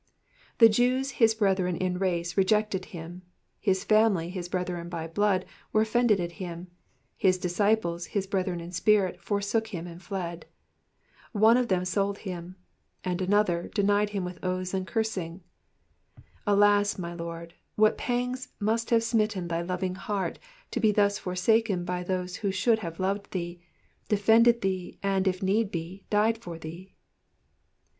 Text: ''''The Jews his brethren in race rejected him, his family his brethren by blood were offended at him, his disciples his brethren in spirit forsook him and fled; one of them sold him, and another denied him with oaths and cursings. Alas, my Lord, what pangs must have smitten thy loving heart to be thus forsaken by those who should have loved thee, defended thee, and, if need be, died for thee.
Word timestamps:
''''The 0.57 0.67
Jews 0.67 1.11
his 1.21 1.35
brethren 1.35 1.75
in 1.75 1.99
race 1.99 2.35
rejected 2.35 2.85
him, 2.85 3.21
his 3.59 3.83
family 3.83 4.31
his 4.31 4.49
brethren 4.49 4.89
by 4.89 5.05
blood 5.05 5.45
were 5.71 5.83
offended 5.83 6.19
at 6.19 6.31
him, 6.41 6.71
his 7.15 7.37
disciples 7.37 8.07
his 8.07 8.25
brethren 8.25 8.59
in 8.59 8.71
spirit 8.71 9.21
forsook 9.21 9.67
him 9.67 9.85
and 9.85 10.01
fled; 10.01 10.47
one 11.33 11.55
of 11.55 11.67
them 11.67 11.85
sold 11.85 12.17
him, 12.17 12.55
and 13.03 13.21
another 13.21 13.69
denied 13.75 14.09
him 14.09 14.25
with 14.25 14.43
oaths 14.43 14.73
and 14.73 14.87
cursings. 14.87 15.41
Alas, 16.47 16.97
my 16.97 17.13
Lord, 17.13 17.53
what 17.75 17.95
pangs 17.95 18.47
must 18.59 18.89
have 18.89 19.03
smitten 19.03 19.49
thy 19.49 19.61
loving 19.61 19.93
heart 19.93 20.39
to 20.71 20.79
be 20.79 20.91
thus 20.91 21.19
forsaken 21.19 21.85
by 21.85 22.01
those 22.01 22.37
who 22.37 22.49
should 22.51 22.79
have 22.79 22.99
loved 22.99 23.29
thee, 23.33 23.61
defended 24.09 24.61
thee, 24.61 24.97
and, 25.03 25.27
if 25.27 25.43
need 25.43 25.69
be, 25.69 26.05
died 26.09 26.39
for 26.39 26.57
thee. 26.57 26.95